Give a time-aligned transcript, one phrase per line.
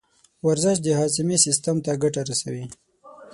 [0.47, 2.65] ورزش د هاضمې سیستم ته ګټه رسوي.